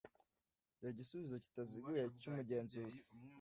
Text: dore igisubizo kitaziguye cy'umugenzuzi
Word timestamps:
dore 0.77 0.91
igisubizo 0.93 1.35
kitaziguye 1.43 2.03
cy'umugenzuzi 2.19 3.01